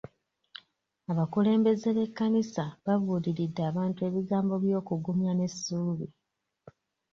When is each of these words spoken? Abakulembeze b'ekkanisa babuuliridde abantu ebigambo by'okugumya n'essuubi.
Abakulembeze 1.11 1.87
b'ekkanisa 1.97 2.65
babuuliridde 2.85 3.61
abantu 3.69 3.99
ebigambo 4.09 4.53
by'okugumya 4.63 5.31
n'essuubi. 5.35 6.07